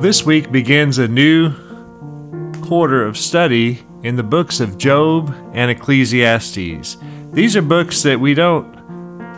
[0.00, 1.52] This week begins a new
[2.62, 6.96] quarter of study in the books of Job and Ecclesiastes.
[7.32, 8.74] These are books that we don't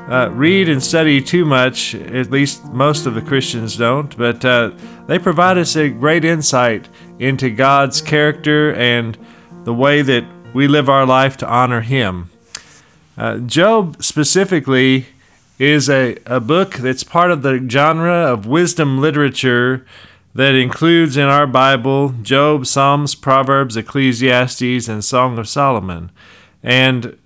[0.08, 4.70] uh, read and study too much, at least most of the Christians don't, but uh,
[5.08, 6.88] they provide us a great insight
[7.18, 9.18] into God's character and
[9.64, 10.24] the way that
[10.54, 12.30] we live our life to honor Him.
[13.18, 15.06] Uh, Job specifically
[15.58, 19.84] is a, a book that's part of the genre of wisdom literature
[20.34, 26.10] that includes in our Bible Job, Psalms, Proverbs, Ecclesiastes, and Song of Solomon.
[26.62, 27.18] And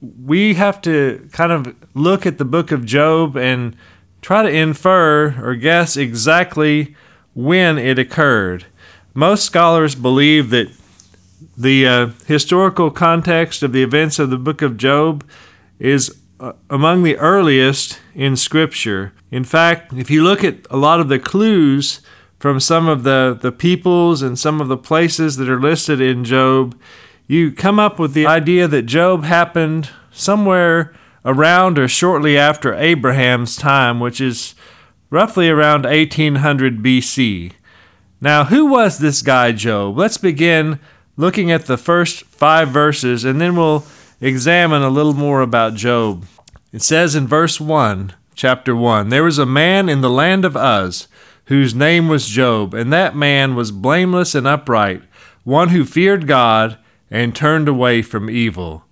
[0.00, 3.76] we have to kind of look at the book of Job and
[4.22, 6.94] try to infer or guess exactly
[7.34, 8.66] when it occurred.
[9.12, 10.72] Most scholars believe that
[11.56, 15.28] the uh, historical context of the events of the book of Job
[15.78, 19.12] is uh, among the earliest in Scripture.
[19.34, 22.00] In fact, if you look at a lot of the clues
[22.38, 26.22] from some of the, the peoples and some of the places that are listed in
[26.22, 26.80] Job,
[27.26, 33.56] you come up with the idea that Job happened somewhere around or shortly after Abraham's
[33.56, 34.54] time, which is
[35.10, 37.54] roughly around 1800 BC.
[38.20, 39.98] Now, who was this guy Job?
[39.98, 40.78] Let's begin
[41.16, 43.84] looking at the first five verses and then we'll
[44.20, 46.24] examine a little more about Job.
[46.72, 50.56] It says in verse 1, chapter 1 There was a man in the land of
[50.56, 51.08] Uz
[51.46, 55.02] whose name was Job, and that man was blameless and upright,
[55.44, 56.78] one who feared God
[57.10, 58.84] and turned away from evil.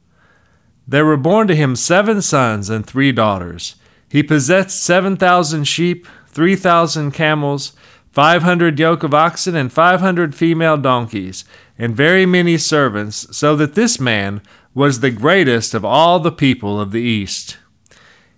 [0.86, 3.76] There were born to him seven sons and three daughters.
[4.08, 7.72] He possessed seven thousand sheep, three thousand camels,
[8.10, 11.44] five hundred yoke of oxen, and five hundred female donkeys,
[11.78, 14.42] and very many servants, so that this man
[14.74, 17.56] was the greatest of all the people of the East.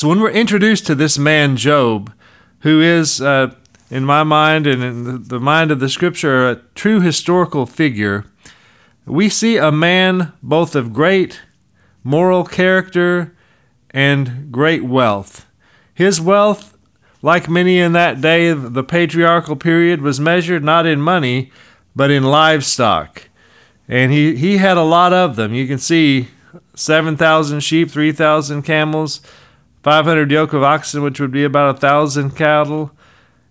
[0.00, 2.10] So when we're introduced to this man Job,
[2.60, 3.54] who is uh,
[3.90, 8.24] in my mind and in the mind of the scripture, a true historical figure,
[9.04, 11.42] we see a man both of great
[12.02, 13.36] moral character
[13.90, 15.44] and great wealth.
[15.92, 16.78] His wealth,
[17.20, 21.52] like many in that day the patriarchal period, was measured not in money,
[21.94, 23.28] but in livestock.
[23.86, 25.52] And he, he had a lot of them.
[25.52, 26.28] You can see
[26.74, 29.20] 7,000 sheep, 3,000 camels,
[29.82, 32.92] 500 yoke of oxen, which would be about a 1,000 cattle,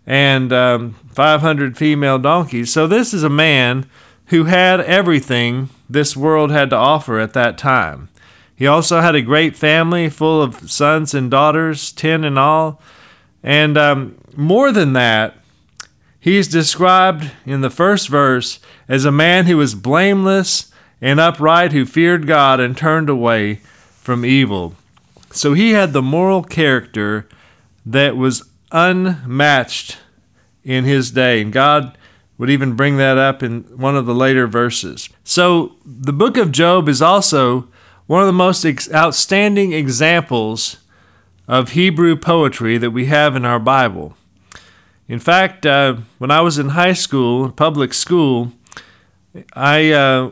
[0.06, 2.72] and um, 500 female donkeys.
[2.72, 3.90] So this is a man
[4.28, 8.10] who had everything this world had to offer at that time.
[8.56, 12.82] He also had a great family full of sons and daughters, 10 in all.
[13.42, 15.38] And um, more than that,
[16.20, 21.86] he's described in the first verse as a man who was blameless and upright, who
[21.86, 23.62] feared God and turned away
[24.02, 24.76] from evil.
[25.32, 27.28] So he had the moral character
[27.86, 29.98] that was unmatched
[30.64, 31.42] in his day.
[31.42, 31.98] And God
[32.38, 35.10] would even bring that up in one of the later verses.
[35.24, 37.68] So the book of Job is also
[38.08, 40.78] one of the most ex- outstanding examples
[41.48, 44.16] of Hebrew poetry that we have in our Bible.
[45.08, 48.54] In fact, uh, when I was in high school, public school,
[49.54, 50.32] I uh,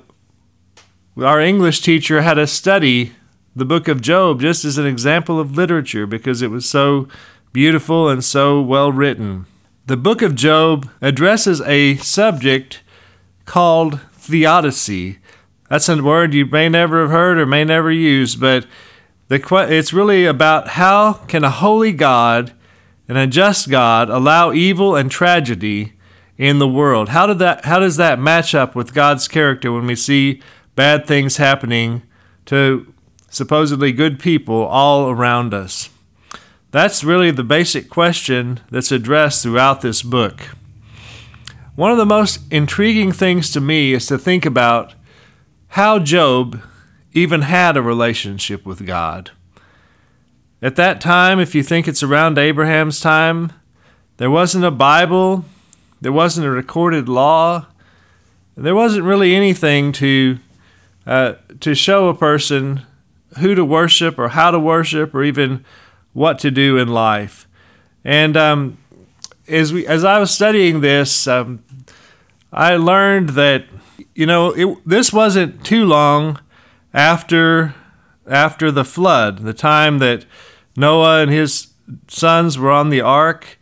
[1.18, 3.14] our English teacher had us study
[3.58, 7.08] the book of Job just as an example of literature because it was so
[7.52, 9.48] beautiful and so well written.
[9.88, 12.84] The book of Job addresses a subject
[13.46, 15.18] called theodicy.
[15.70, 18.68] That's a word you may never have heard or may never use, but
[19.28, 22.54] the, it's really about how can a holy God
[23.08, 25.94] and a just God allow evil and tragedy
[26.38, 27.10] in the world?
[27.10, 30.44] How did that how does that match up with God's character when we see
[30.76, 32.04] bad things happening
[32.46, 32.94] to
[33.30, 35.90] supposedly good people all around us?
[36.72, 40.42] That's really the basic question that's addressed throughout this book.
[41.76, 44.96] One of the most intriguing things to me is to think about
[45.70, 46.62] how Job
[47.14, 49.32] even had a relationship with God.
[50.62, 53.54] At that time, if you think it's around Abraham's time,
[54.18, 55.46] there wasn't a Bible,
[56.02, 57.68] there wasn't a recorded law,
[58.56, 60.40] there wasn't really anything to
[61.06, 62.86] uh, to show a person
[63.38, 65.64] who to worship or how to worship or even
[66.14, 67.48] what to do in life.
[68.04, 68.78] And um,
[69.48, 71.64] as we as I was studying this, um,
[72.52, 73.66] I learned that
[74.16, 76.40] you know it, this wasn't too long
[76.94, 77.76] after
[78.28, 80.26] after the flood, the time that
[80.76, 81.68] Noah and his
[82.08, 83.58] sons were on the ark,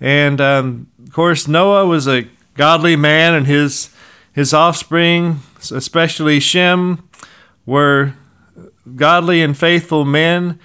[0.00, 3.90] and um, of course Noah was a godly man, and his
[4.32, 5.40] his offspring,
[5.70, 7.08] especially Shem,
[7.64, 8.14] were
[8.94, 10.58] godly and faithful men,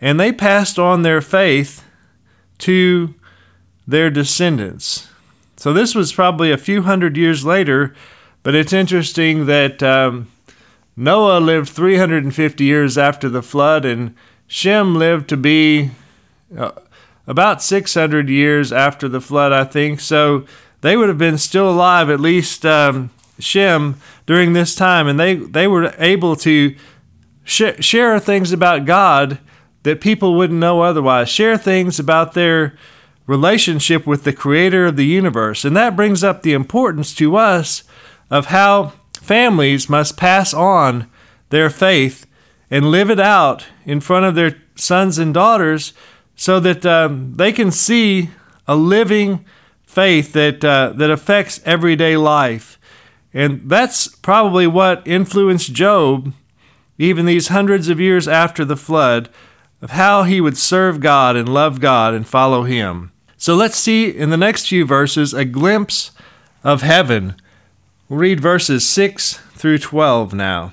[0.00, 1.84] and they passed on their faith
[2.58, 3.14] to
[3.86, 5.08] their descendants.
[5.56, 7.94] So this was probably a few hundred years later,
[8.42, 10.28] but it's interesting that um,
[10.96, 14.14] Noah lived 350 years after the flood, and
[14.46, 15.90] Shem lived to be
[16.56, 16.72] uh,
[17.26, 20.00] about 600 years after the flood, I think.
[20.00, 20.46] So
[20.80, 23.96] they would have been still alive, at least um, Shem,
[24.26, 26.74] during this time, and they, they were able to
[27.46, 29.38] sh- share things about God
[29.84, 32.76] that people wouldn't know otherwise, share things about their
[33.26, 35.64] relationship with the creator of the universe.
[35.64, 37.84] And that brings up the importance to us
[38.30, 41.08] of how families must pass on
[41.50, 42.26] their faith
[42.70, 45.92] and live it out in front of their sons and daughters
[46.34, 48.30] so that um, they can see
[48.66, 49.44] a living
[49.84, 52.78] faith that, uh, that affects everyday life.
[53.32, 56.32] And that's probably what influenced Job,
[56.98, 59.28] even these hundreds of years after the flood,
[59.82, 63.12] of how he would serve God and love God and follow Him.
[63.36, 66.10] So let's see in the next few verses a glimpse
[66.64, 67.36] of heaven.
[68.08, 70.72] We'll read verses 6 through 12 now.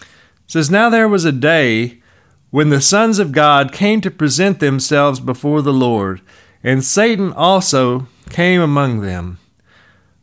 [0.00, 0.06] It
[0.46, 2.02] says, Now there was a day
[2.50, 6.20] when the sons of God came to present themselves before the Lord,
[6.62, 9.38] and Satan also came among them.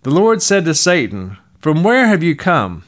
[0.03, 2.83] The Lord said to Satan, From where have you come?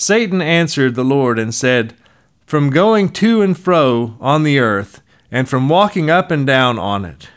[0.00, 1.92] Satan answered the Lord and said,
[2.46, 7.04] From going to and fro on the earth, and from walking up and down on
[7.04, 7.28] it.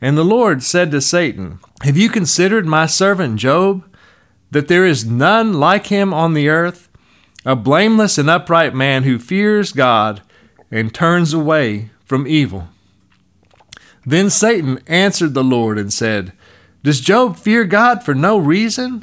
[0.00, 3.84] And the Lord said to Satan, Have you considered my servant Job,
[4.52, 6.88] that there is none like him on the earth,
[7.44, 10.22] a blameless and upright man who fears God
[10.70, 12.68] and turns away from evil?
[14.06, 16.32] Then Satan answered the Lord and said,
[16.84, 19.02] Does Job fear God for no reason?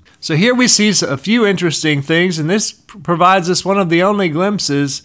[0.23, 4.03] So here we see a few interesting things, and this provides us one of the
[4.03, 5.01] only glimpses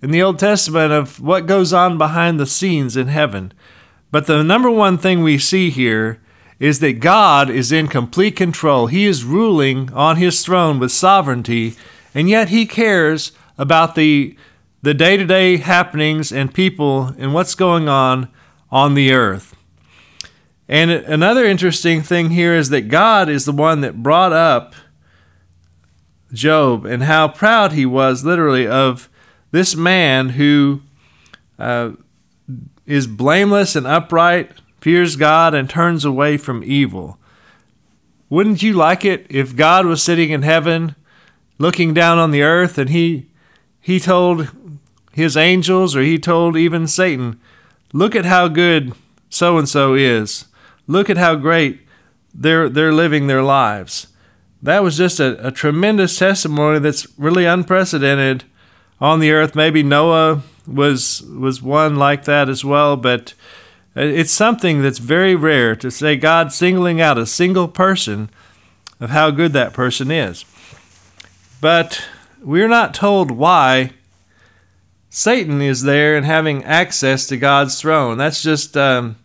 [0.00, 3.52] in the Old Testament of what goes on behind the scenes in heaven.
[4.12, 6.22] But the number one thing we see here
[6.60, 8.86] is that God is in complete control.
[8.86, 11.74] He is ruling on his throne with sovereignty,
[12.14, 14.36] and yet he cares about the
[14.82, 18.28] the day-to-day happenings and people and what's going on
[18.70, 19.56] on the earth.
[20.68, 24.74] And another interesting thing here is that God is the one that brought up
[26.32, 29.08] Job and how proud he was, literally, of
[29.50, 30.80] this man who
[31.58, 31.90] uh,
[32.86, 37.18] is blameless and upright, fears God, and turns away from evil.
[38.30, 40.96] Wouldn't you like it if God was sitting in heaven
[41.58, 43.28] looking down on the earth and he
[43.78, 44.50] he told
[45.12, 47.38] his angels or he told even Satan,
[47.92, 48.94] look at how good
[49.28, 50.46] so and so is.
[50.86, 51.80] Look at how great
[52.34, 54.08] they're they're living their lives.
[54.62, 58.44] That was just a, a tremendous testimony that's really unprecedented
[59.00, 59.54] on the earth.
[59.54, 63.34] Maybe Noah was was one like that as well, but
[63.94, 68.30] it's something that's very rare to say God singling out a single person
[69.00, 70.44] of how good that person is.
[71.60, 72.02] But
[72.42, 73.90] we're not told why
[75.10, 78.16] Satan is there and having access to God's throne.
[78.16, 79.16] That's just um,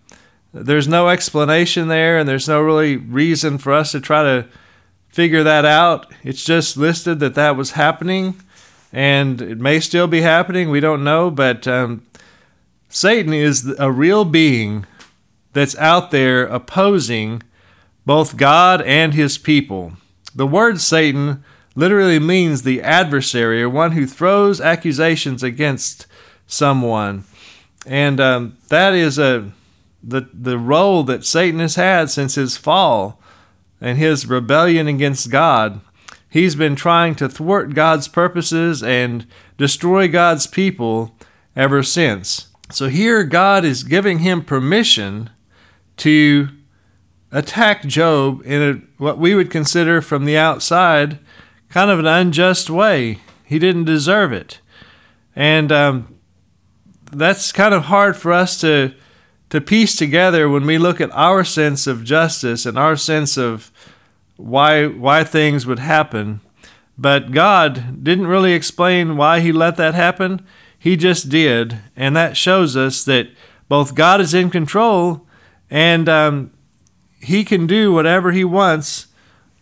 [0.53, 4.47] there's no explanation there, and there's no really reason for us to try to
[5.09, 6.11] figure that out.
[6.23, 8.39] It's just listed that that was happening
[8.93, 10.69] and it may still be happening.
[10.69, 12.05] We don't know, but um,
[12.89, 14.85] Satan is a real being
[15.53, 17.43] that's out there opposing
[18.05, 19.93] both God and his people.
[20.33, 21.43] The word Satan
[21.75, 26.07] literally means the adversary or one who throws accusations against
[26.47, 27.25] someone.
[27.85, 29.51] And um, that is a
[30.03, 33.21] the the role that Satan has had since his fall
[33.81, 35.81] and his rebellion against God.
[36.29, 39.25] He's been trying to thwart God's purposes and
[39.57, 41.15] destroy God's people
[41.55, 42.47] ever since.
[42.69, 45.29] So here, God is giving him permission
[45.97, 46.49] to
[47.31, 51.19] attack Job in a, what we would consider from the outside
[51.69, 53.19] kind of an unjust way.
[53.43, 54.59] He didn't deserve it.
[55.35, 56.15] And um,
[57.11, 58.93] that's kind of hard for us to
[59.49, 63.71] to piece together when we look at our sense of justice and our sense of
[64.35, 66.41] why why things would happen.
[66.97, 70.45] But God didn't really explain why he let that happen.
[70.77, 73.29] He just did, and that shows us that
[73.67, 75.25] both God is in control
[75.69, 76.51] and um,
[77.19, 79.07] he can do whatever he wants,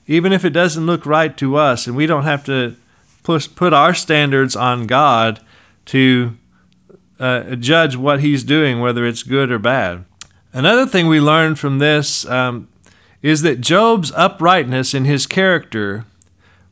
[0.07, 2.75] even if it doesn't look right to us, and we don't have to
[3.23, 5.39] push, put our standards on God
[5.85, 6.37] to
[7.19, 10.05] uh, judge what he's doing, whether it's good or bad.
[10.53, 12.67] Another thing we learn from this um,
[13.21, 16.05] is that Job's uprightness in his character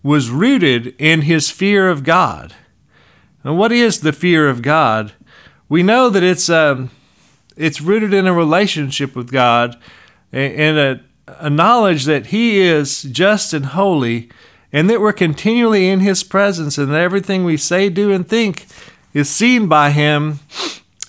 [0.02, 2.54] was rooted in his fear of God.
[3.44, 5.14] And what is the fear of God?
[5.68, 6.92] We know that it's um,
[7.58, 9.78] it's rooted in a relationship with God
[10.32, 14.30] and a, a knowledge that He is just and holy,
[14.72, 18.66] and that we're continually in His presence, and that everything we say, do, and think
[19.14, 20.40] is seen by Him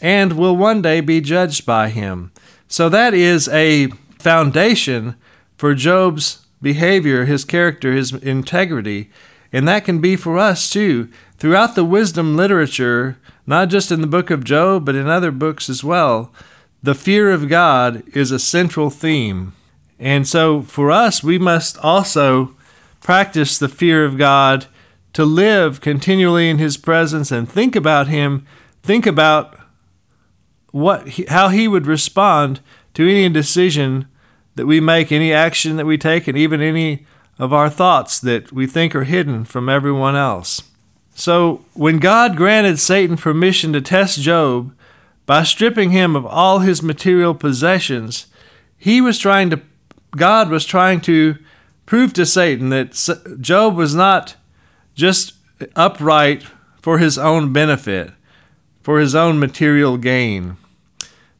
[0.00, 2.30] and will one day be judged by Him.
[2.68, 5.16] So that is a foundation
[5.56, 9.10] for Job's behavior, his character, his integrity.
[9.52, 11.08] And that can be for us too.
[11.36, 15.68] Throughout the wisdom literature, not just in the book of Job, but in other books
[15.68, 16.32] as well,
[16.82, 19.52] the fear of God is a central theme.
[19.98, 22.56] And so for us, we must also
[23.00, 24.66] practice the fear of God
[25.14, 28.46] to live continually in His presence and think about Him,
[28.82, 29.58] think about
[30.70, 32.60] what how He would respond
[32.94, 34.06] to any decision
[34.56, 37.06] that we make, any action that we take, and even any
[37.38, 40.62] of our thoughts that we think are hidden from everyone else.
[41.14, 44.74] So, when God granted Satan permission to test Job
[45.26, 48.26] by stripping him of all his material possessions,
[48.76, 49.60] he was trying to
[50.16, 51.36] God was trying to
[51.86, 54.36] prove to Satan that Job was not
[54.94, 55.34] just
[55.76, 56.44] upright
[56.80, 58.12] for his own benefit,
[58.82, 60.56] for his own material gain.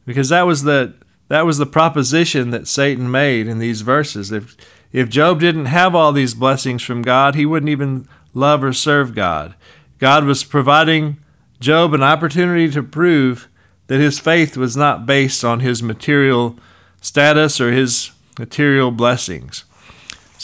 [0.06, 0.94] Because that was the
[1.28, 4.30] that was the proposition that Satan made in these verses.
[4.30, 4.56] If
[4.92, 9.14] if Job didn't have all these blessings from God, he wouldn't even love or serve
[9.14, 9.54] God.
[9.98, 11.18] God was providing
[11.60, 13.48] Job an opportunity to prove
[13.86, 16.58] that his faith was not based on his material
[17.00, 19.64] status or his material blessings.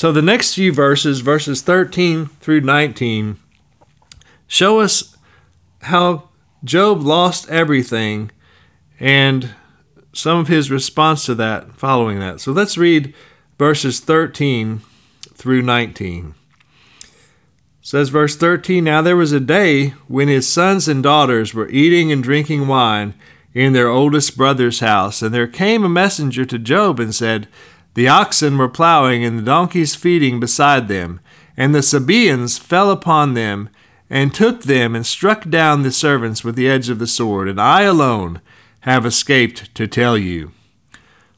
[0.00, 3.36] So the next few verses, verses 13 through 19,
[4.46, 5.14] show us
[5.82, 6.30] how
[6.64, 8.30] Job lost everything
[8.98, 9.50] and
[10.14, 12.40] some of his response to that following that.
[12.40, 13.12] So let's read
[13.58, 14.80] verses 13
[15.34, 16.34] through 19.
[17.82, 22.10] says verse 13 Now there was a day when his sons and daughters were eating
[22.10, 23.12] and drinking wine
[23.52, 27.48] in their oldest brother's house, and there came a messenger to Job and said,
[27.94, 31.20] The oxen were plowing and the donkeys feeding beside them,
[31.56, 33.68] and the Sabaeans fell upon them
[34.08, 37.60] and took them and struck down the servants with the edge of the sword, and
[37.60, 38.40] I alone
[38.80, 40.52] have escaped to tell you.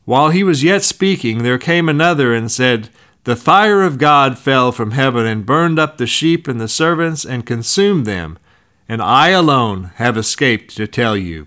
[0.04, 2.88] While he was yet speaking, there came another and said,
[3.25, 7.25] The fire of God fell from heaven and burned up the sheep and the servants
[7.25, 8.38] and consumed them,
[8.88, 11.47] and I alone have escaped to tell you.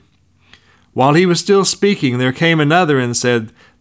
[0.94, 3.52] While he was still speaking, there came another and said,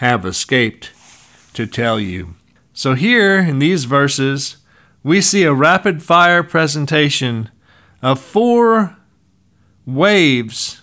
[0.00, 0.92] have escaped
[1.52, 2.34] to tell you.
[2.72, 4.56] So, here in these verses,
[5.02, 7.50] we see a rapid fire presentation
[8.00, 8.96] of four
[9.84, 10.80] waves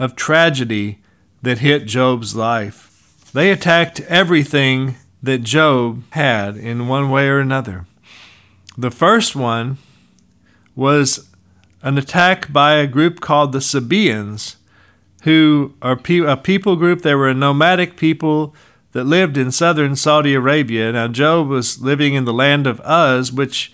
[0.00, 0.98] of tragedy
[1.42, 3.30] that hit Job's life.
[3.32, 7.86] They attacked everything that Job had in one way or another.
[8.76, 9.78] The first one
[10.74, 11.28] was
[11.82, 14.56] an attack by a group called the Sabaeans,
[15.24, 17.02] who are a people group.
[17.02, 18.54] They were a nomadic people
[18.92, 20.92] that lived in southern Saudi Arabia.
[20.92, 23.72] Now, Job was living in the land of Uz, which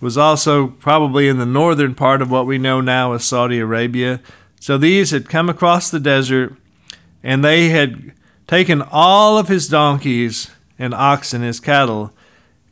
[0.00, 4.20] was also probably in the northern part of what we know now as Saudi Arabia.
[4.60, 6.56] So these had come across the desert,
[7.22, 8.12] and they had
[8.46, 12.12] taken all of his donkeys and oxen, his cattle,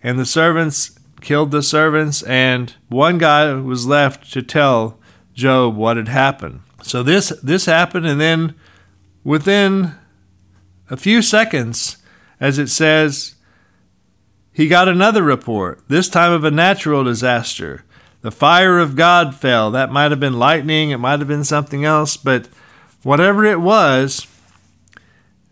[0.02, 4.98] and the servants killed the servants, and one guy was left to tell
[5.34, 6.60] Job what had happened.
[6.86, 8.54] So this this happened, and then
[9.24, 9.94] within
[10.88, 11.96] a few seconds,
[12.38, 13.34] as it says,
[14.52, 17.84] he got another report, this time of a natural disaster.
[18.20, 19.70] The fire of God fell.
[19.72, 22.48] That might have been lightning, it might have been something else, but
[23.02, 24.26] whatever it was,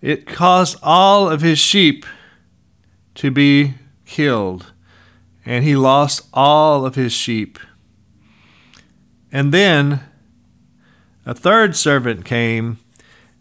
[0.00, 2.06] it caused all of his sheep
[3.16, 3.74] to be
[4.06, 4.72] killed,
[5.44, 7.58] and he lost all of his sheep.
[9.32, 10.00] And then
[11.26, 12.78] a third servant came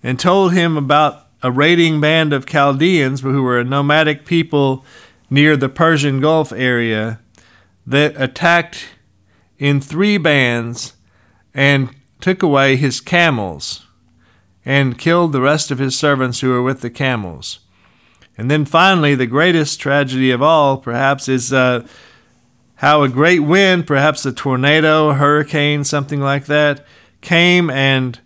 [0.01, 4.85] and told him about a raiding band of Chaldeans who were a nomadic people
[5.29, 7.19] near the Persian Gulf area
[7.85, 8.85] that attacked
[9.57, 10.93] in three bands
[11.53, 11.89] and
[12.21, 13.85] took away his camels
[14.65, 17.59] and killed the rest of his servants who were with the camels.
[18.37, 21.85] And then finally, the greatest tragedy of all, perhaps, is uh,
[22.75, 26.85] how a great wind, perhaps a tornado, a hurricane, something like that,
[27.23, 28.19] came and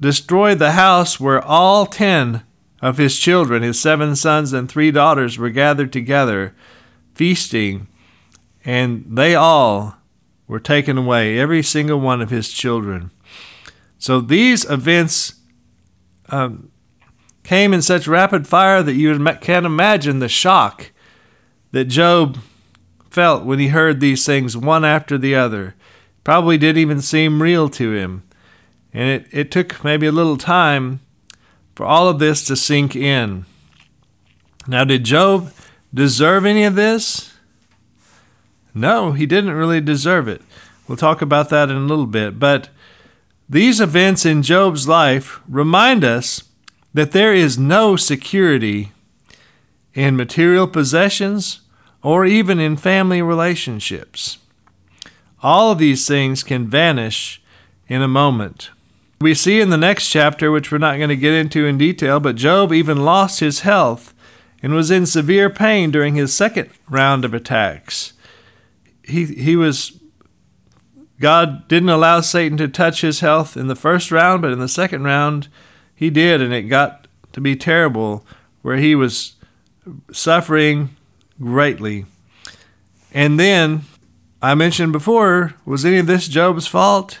[0.00, 2.42] destroyed the house where all ten
[2.82, 6.54] of his children, his seven sons and three daughters, were gathered together,
[7.14, 7.86] feasting,
[8.64, 9.96] and they all
[10.48, 13.10] were taken away, every single one of his children.
[13.98, 15.34] So these events
[16.28, 16.70] um,
[17.44, 20.90] came in such rapid fire that you can't imagine the shock
[21.70, 22.38] that Job
[23.08, 25.76] felt when he heard these things one after the other.
[26.24, 28.22] Probably didn't even seem real to him.
[28.92, 31.00] And it, it took maybe a little time
[31.74, 33.46] for all of this to sink in.
[34.66, 35.52] Now, did Job
[35.92, 37.34] deserve any of this?
[38.74, 40.42] No, he didn't really deserve it.
[40.86, 42.38] We'll talk about that in a little bit.
[42.38, 42.68] But
[43.48, 46.44] these events in Job's life remind us
[46.94, 48.92] that there is no security
[49.94, 51.60] in material possessions
[52.02, 54.38] or even in family relationships.
[55.42, 57.42] All of these things can vanish
[57.88, 58.70] in a moment.
[59.20, 62.20] We see in the next chapter, which we're not going to get into in detail,
[62.20, 64.14] but Job even lost his health
[64.62, 68.12] and was in severe pain during his second round of attacks.
[69.04, 69.98] He, he was
[71.22, 74.66] God didn't allow Satan to touch his health in the first round, but in the
[74.66, 75.46] second round,
[75.94, 78.26] he did, and it got to be terrible,
[78.62, 79.36] where he was
[80.10, 80.96] suffering
[81.40, 82.06] greatly.
[83.12, 83.82] And then,
[84.44, 87.20] I mentioned before, was any of this Job's fault?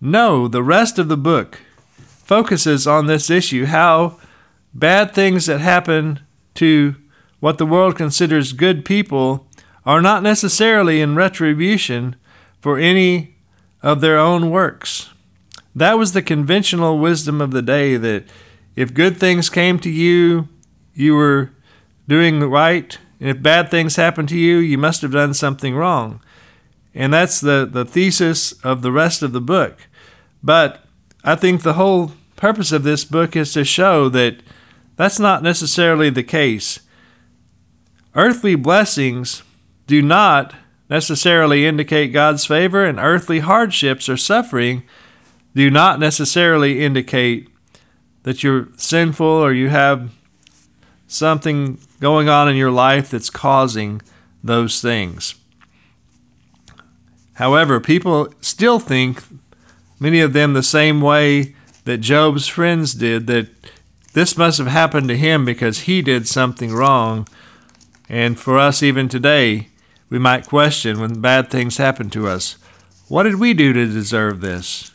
[0.00, 1.60] No, the rest of the book
[1.96, 4.18] focuses on this issue how
[4.72, 6.20] bad things that happen
[6.54, 6.94] to
[7.40, 9.48] what the world considers good people
[9.84, 12.14] are not necessarily in retribution
[12.60, 13.34] for any
[13.82, 15.10] of their own works.
[15.74, 18.26] That was the conventional wisdom of the day that
[18.76, 20.48] if good things came to you,
[20.94, 21.50] you were
[22.06, 25.76] doing the right, and if bad things happen to you, you must have done something
[25.76, 26.20] wrong.
[26.92, 29.86] And that's the, the thesis of the rest of the book.
[30.42, 30.84] But
[31.22, 34.38] I think the whole purpose of this book is to show that
[34.96, 36.80] that's not necessarily the case.
[38.16, 39.44] Earthly blessings
[39.86, 40.56] do not
[40.90, 44.82] necessarily indicate God's favor, and earthly hardships or suffering
[45.54, 47.48] do not necessarily indicate
[48.24, 50.10] that you're sinful or you have
[51.06, 54.02] something going on in your life that's causing
[54.42, 55.36] those things.
[57.34, 59.22] However, people still think
[60.00, 63.46] many of them the same way that Job's friends did, that
[64.14, 67.28] this must have happened to him because he did something wrong.
[68.08, 69.68] And for us, even today,
[70.10, 72.56] we might question when bad things happen to us
[73.06, 74.90] what did we do to deserve this?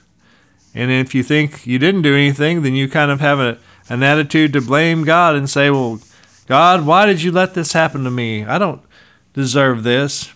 [0.73, 4.01] And if you think you didn't do anything, then you kind of have a, an
[4.01, 5.99] attitude to blame God and say, Well,
[6.47, 8.43] God, why did you let this happen to me?
[8.45, 8.81] I don't
[9.33, 10.31] deserve this.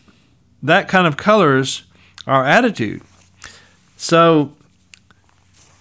[0.62, 1.84] That kind of colors
[2.28, 3.02] our attitude.
[3.97, 4.54] So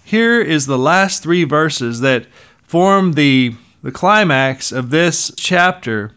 [0.04, 2.26] here is the last three verses that
[2.62, 6.12] form the, the climax of this chapter.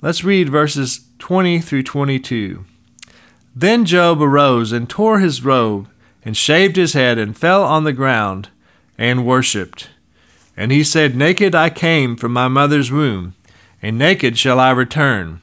[0.00, 2.64] Let's read verses 20 through 22.
[3.54, 5.88] Then Job arose and tore his robe,
[6.24, 8.48] and shaved his head, and fell on the ground,
[8.98, 9.88] and worshipped.
[10.56, 13.34] And he said, Naked I came from my mother's womb,
[13.82, 15.42] and naked shall I return.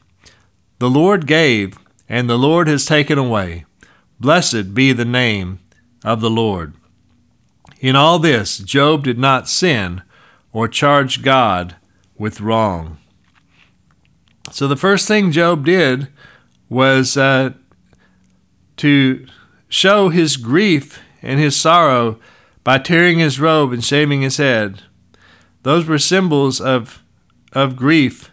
[0.79, 1.77] The Lord gave,
[2.09, 3.65] and the Lord has taken away.
[4.19, 5.59] Blessed be the name
[6.03, 6.73] of the Lord.
[7.79, 10.01] In all this, Job did not sin
[10.51, 11.75] or charge God
[12.17, 12.97] with wrong.
[14.51, 16.07] So the first thing Job did
[16.69, 17.51] was uh,
[18.77, 19.27] to
[19.67, 22.19] show his grief and his sorrow
[22.63, 24.83] by tearing his robe and shaving his head.
[25.63, 27.03] Those were symbols of,
[27.53, 28.31] of grief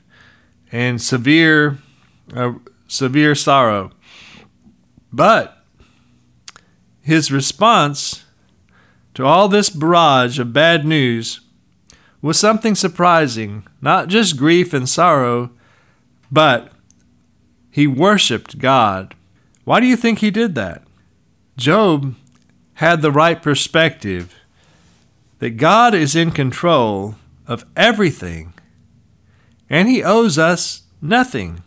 [0.71, 1.79] and severe,
[2.35, 2.55] uh,
[2.87, 3.93] severe sorrow.
[5.13, 5.65] But
[7.01, 8.25] his response
[9.15, 11.41] to all this barrage of bad news
[12.23, 15.51] was something surprising, not just grief and sorrow,
[16.31, 16.73] but
[17.71, 19.15] he worshiped God.
[19.65, 20.83] Why do you think he did that?
[21.57, 22.15] Job
[22.75, 24.35] had the right perspective
[25.39, 27.17] that God is in control
[27.51, 28.55] of everything
[29.71, 31.63] and he owes us nothing.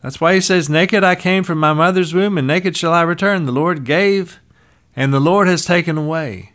[0.00, 3.02] That's why he says, Naked I came from my mother's womb, and naked shall I
[3.02, 3.44] return.
[3.44, 4.38] The Lord gave,
[4.94, 6.52] and the Lord has taken away.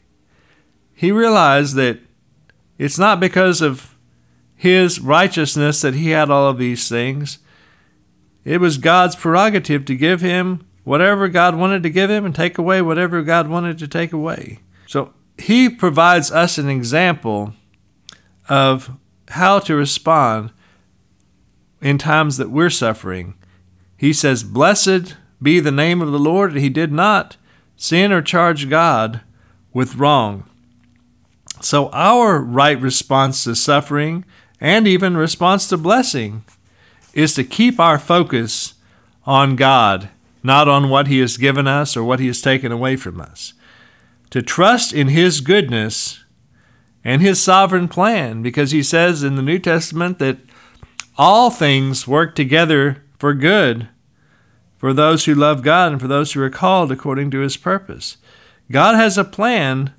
[0.94, 2.00] He realized that
[2.78, 3.96] it's not because of
[4.56, 7.40] his righteousness that he had all of these things.
[8.46, 12.58] It was God's prerogative to give him whatever God wanted to give him and take
[12.58, 14.60] away whatever God wanted to take away.
[14.88, 17.54] So he provides us an example
[18.50, 18.92] of
[19.30, 20.52] how to respond
[21.82, 23.36] in times that we're suffering.
[23.98, 26.56] He says, Blessed be the name of the Lord.
[26.56, 27.38] He did not
[27.76, 29.22] sin or charge God
[29.74, 30.44] with wrong.
[31.62, 34.26] So, our right response to suffering
[34.60, 36.44] and even response to blessing
[37.14, 38.76] is to keep our focus
[39.26, 40.10] on God,
[40.44, 43.54] not on what He has given us or what He has taken away from us.
[44.32, 46.24] To trust in His goodness
[47.04, 50.38] and His sovereign plan, because He says in the New Testament that
[51.18, 53.90] all things work together for good
[54.82, 58.18] for those who love God and for those who are called according to his purpose.
[58.72, 59.94] God has a plan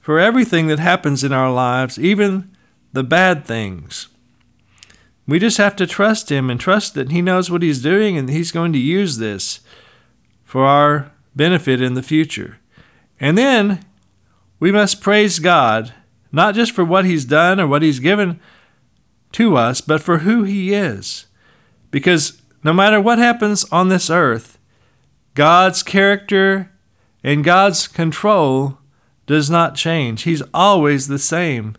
[0.00, 2.54] for everything that happens in our lives, even
[2.92, 4.08] the bad things.
[5.26, 8.28] We just have to trust him and trust that he knows what he's doing and
[8.28, 9.60] he's going to use this
[10.44, 12.58] for our benefit in the future.
[13.18, 13.82] And then
[14.60, 15.94] we must praise God,
[16.32, 18.40] not just for what he's done or what he's given
[19.32, 21.26] to us, but for who he is.
[21.90, 24.58] Because no matter what happens on this earth,
[25.34, 26.70] God's character
[27.22, 28.78] and God's control
[29.26, 30.22] does not change.
[30.22, 31.76] He's always the same.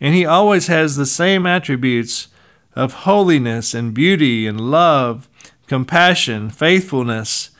[0.00, 2.28] And He always has the same attributes
[2.74, 5.28] of holiness and beauty and love,
[5.66, 7.50] compassion, faithfulness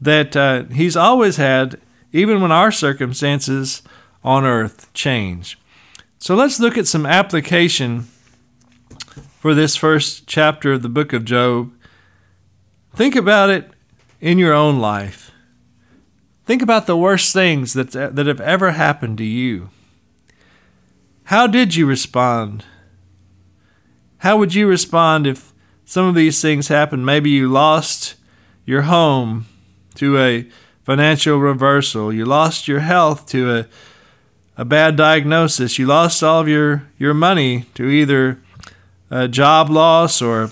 [0.00, 1.80] that uh, He's always had,
[2.12, 3.82] even when our circumstances
[4.22, 5.58] on earth change.
[6.18, 8.08] So let's look at some application
[9.38, 11.72] for this first chapter of the book of Job.
[12.94, 13.70] Think about it
[14.20, 15.30] in your own life.
[16.44, 19.70] Think about the worst things that, that have ever happened to you.
[21.24, 22.64] How did you respond?
[24.18, 25.52] How would you respond if
[25.84, 27.06] some of these things happened?
[27.06, 28.14] Maybe you lost
[28.64, 29.46] your home
[29.96, 30.48] to a
[30.82, 33.66] financial reversal, you lost your health to a,
[34.58, 38.40] a bad diagnosis, you lost all of your, your money to either
[39.08, 40.50] a job loss or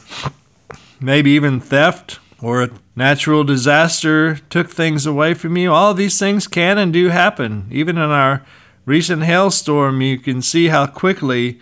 [1.01, 5.73] maybe even theft or a natural disaster took things away from you.
[5.73, 7.66] All these things can and do happen.
[7.69, 8.47] Even in our
[8.85, 11.59] recent hailstorm, you can see how quickly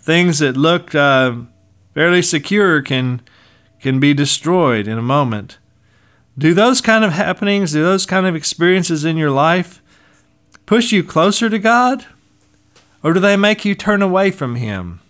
[0.00, 1.36] things that looked uh,
[1.94, 3.22] fairly secure can
[3.80, 5.58] can be destroyed in a moment.
[6.38, 9.82] Do those kind of happenings, do those kind of experiences in your life
[10.66, 12.06] push you closer to God?
[13.02, 15.00] Or do they make you turn away from Him?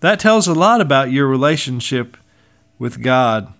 [0.00, 2.16] That tells a lot about your relationship
[2.78, 3.52] with God.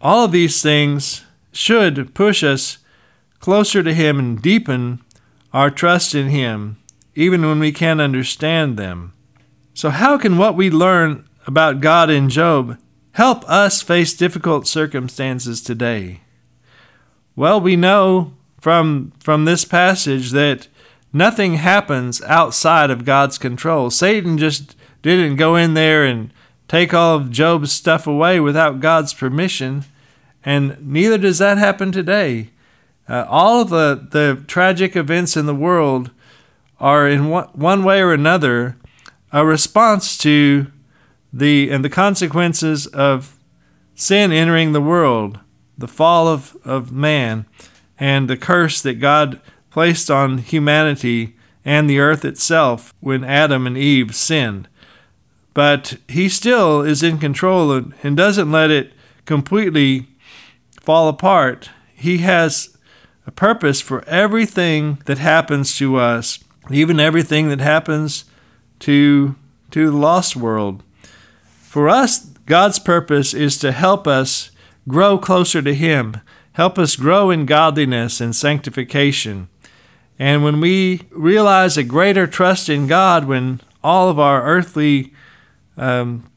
[0.00, 2.78] All of these things should push us
[3.38, 5.02] closer to Him and deepen
[5.52, 6.76] our trust in Him,
[7.14, 9.12] even when we can't understand them.
[9.74, 12.78] So, how can what we learn about God in Job
[13.12, 16.20] help us face difficult circumstances today?
[17.34, 20.68] Well, we know from, from this passage that
[21.12, 23.90] nothing happens outside of God's control.
[23.90, 26.32] Satan just didn't go in there and
[26.68, 29.84] take all of Job's stuff away without God's permission,
[30.44, 32.50] and neither does that happen today.
[33.08, 36.12] Uh, all of the, the tragic events in the world
[36.78, 38.76] are, in one, one way or another,
[39.32, 40.68] a response to
[41.32, 43.36] the and the consequences of
[43.94, 45.40] sin entering the world,
[45.76, 47.46] the fall of, of man,
[48.00, 53.78] and the curse that God placed on humanity and the earth itself when Adam and
[53.78, 54.66] Eve sinned
[55.54, 58.92] but he still is in control and doesn't let it
[59.24, 60.06] completely
[60.80, 61.70] fall apart.
[61.94, 62.76] He has
[63.26, 68.24] a purpose for everything that happens to us, even everything that happens
[68.80, 69.36] to
[69.70, 70.82] to the lost world.
[71.60, 74.50] For us, God's purpose is to help us
[74.88, 76.16] grow closer to him,
[76.52, 79.48] help us grow in godliness and sanctification.
[80.18, 85.14] And when we realize a greater trust in God when all of our earthly
[85.76, 86.30] um,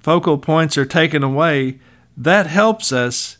[0.00, 1.78] focal points are taken away,
[2.16, 3.38] that helps us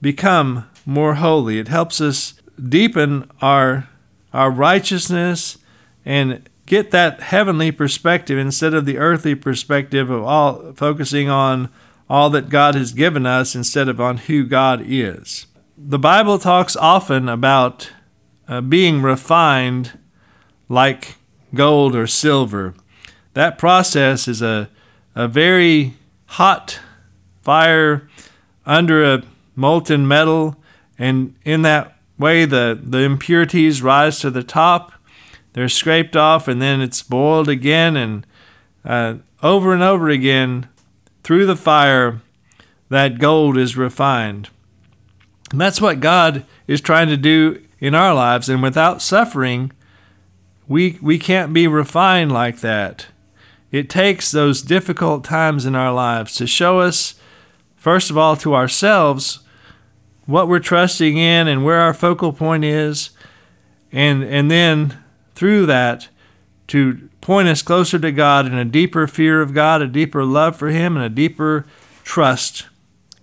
[0.00, 1.58] become more holy.
[1.58, 2.34] It helps us
[2.68, 3.88] deepen our
[4.32, 5.58] our righteousness
[6.04, 11.70] and get that heavenly perspective instead of the earthly perspective of all focusing on
[12.14, 15.48] all that God has given us instead of on who God is.
[15.76, 17.90] The Bible talks often about
[18.46, 19.98] uh, being refined
[20.68, 21.16] like
[21.54, 22.74] gold or silver.
[23.32, 24.70] That process is a,
[25.16, 25.94] a very
[26.26, 26.78] hot
[27.42, 28.08] fire
[28.64, 29.24] under a
[29.56, 30.54] molten metal,
[30.96, 34.92] and in that way, the, the impurities rise to the top.
[35.52, 38.24] They're scraped off, and then it's boiled again, and
[38.84, 40.68] uh, over and over again
[41.24, 42.20] through the fire,
[42.90, 44.50] that gold is refined.
[45.50, 49.72] And that's what God is trying to do in our lives, and without suffering,
[50.68, 53.06] we, we can't be refined like that.
[53.70, 57.16] It takes those difficult times in our lives to show us,
[57.76, 59.40] first of all, to ourselves
[60.26, 63.10] what we're trusting in and where our focal point is,
[63.92, 64.96] and, and then
[65.34, 66.08] through that
[66.68, 70.56] to point us closer to God in a deeper fear of God, a deeper love
[70.56, 71.64] for Him, and a deeper
[72.04, 72.66] trust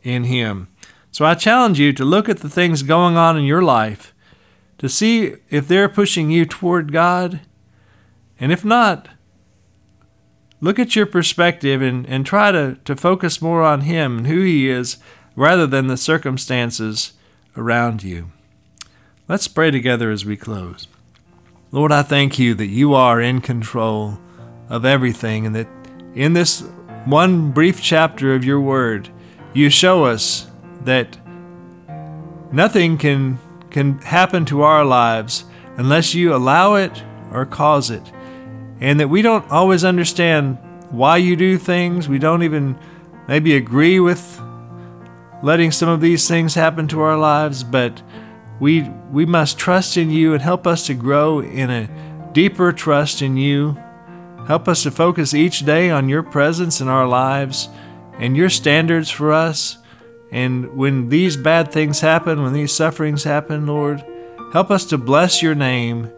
[0.02, 0.68] in Him.
[1.12, 4.12] So I challenge you to look at the things going on in your life
[4.80, 7.42] to see if they're pushing you toward God.
[8.40, 9.08] And if not,
[10.62, 14.42] look at your perspective and, and try to, to focus more on Him and who
[14.42, 14.98] He is
[15.36, 17.14] rather than the circumstances
[17.56, 18.32] around you.
[19.28, 20.88] Let's pray together as we close.
[21.74, 24.20] Lord, I thank you that you are in control
[24.68, 25.70] of everything and that
[26.14, 26.66] in this
[27.06, 29.08] one brief chapter of your word,
[29.54, 30.48] you show us
[30.84, 31.18] that
[32.52, 35.46] nothing can can happen to our lives
[35.78, 38.04] unless you allow it or cause it.
[38.82, 40.58] And that we don't always understand
[40.90, 42.10] why you do things.
[42.10, 42.78] We don't even
[43.30, 44.42] maybe agree with
[45.42, 48.02] letting some of these things happen to our lives, but
[48.62, 51.90] we we must trust in you and help us to grow in a
[52.32, 53.76] deeper trust in you.
[54.48, 57.70] Help us to focus each day on your presence in our lives
[58.20, 59.80] and your standards for us.
[60.32, 64.06] And when these bad things happen, when these sufferings happen, Lord,
[64.54, 66.12] help us to bless your name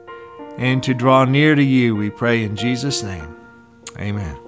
[0.58, 3.36] and to draw near to you, we pray in Jesus' name.
[3.98, 4.43] Amen.